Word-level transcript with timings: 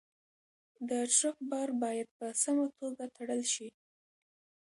د 0.89 0.91
ټرک 1.15 1.37
بار 1.49 1.69
باید 1.83 2.07
په 2.17 2.25
سمه 2.43 2.65
توګه 2.79 3.03
تړل 3.17 3.41
شي. 3.53 3.69